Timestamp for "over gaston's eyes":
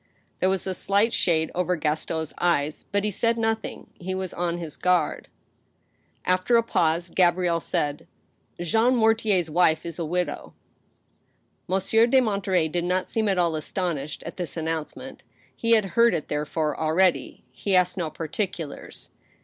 1.53-2.85